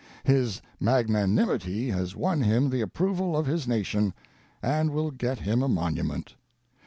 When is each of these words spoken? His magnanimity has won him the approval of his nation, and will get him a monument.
His 0.23 0.63
magnanimity 0.79 1.91
has 1.91 2.15
won 2.15 2.41
him 2.41 2.71
the 2.71 2.81
approval 2.81 3.37
of 3.37 3.45
his 3.45 3.67
nation, 3.67 4.15
and 4.63 4.89
will 4.89 5.11
get 5.11 5.37
him 5.41 5.61
a 5.61 5.69
monument. 5.69 6.33